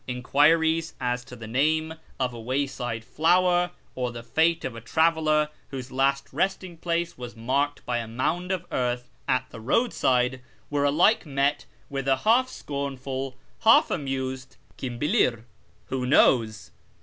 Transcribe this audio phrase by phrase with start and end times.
[0.07, 5.49] Enquiries as to the name of a wayside flower, or the fate of a traveller
[5.69, 10.41] whose last resting place was marked by a mound of earth at the roadside,
[10.71, 15.43] were alike met with a half scornful, half amused" 1dm hilir?"("
[15.89, 16.71] who knows